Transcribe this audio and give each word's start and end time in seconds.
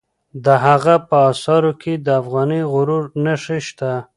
د 0.45 0.47
هغه 0.65 0.95
په 1.07 1.15
آثارو 1.31 1.71
کې 1.81 1.93
د 2.05 2.07
افغاني 2.21 2.61
غرور 2.73 3.03
نښې 3.23 3.59
شته. 3.67 3.91